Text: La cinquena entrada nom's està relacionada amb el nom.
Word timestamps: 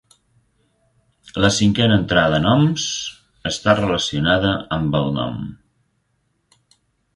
La 1.45 1.51
cinquena 1.57 1.97
entrada 2.03 2.39
nom's 2.47 2.87
està 3.51 3.77
relacionada 3.83 4.57
amb 4.81 5.01
el 5.03 5.09
nom. 5.21 5.39